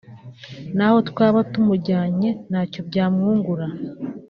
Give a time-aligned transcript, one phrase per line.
[0.77, 3.65] naho twaba tumujyanye ntacyo byamwungura